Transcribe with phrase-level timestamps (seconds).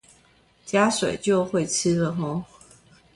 [0.65, 2.41] 加水就會吃了齁